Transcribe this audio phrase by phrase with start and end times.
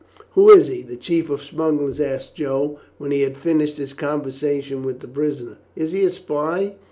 [0.31, 3.93] "Who is he?" the chief of the smugglers asked Joe when he had finished his
[3.93, 5.59] conversation with the prisoner.
[5.75, 6.73] "Is he a spy?"